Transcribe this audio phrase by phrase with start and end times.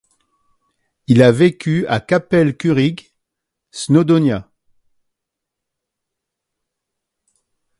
[1.05, 3.11] Il a vécu à Capel Curig,
[3.69, 4.49] Snowdonia.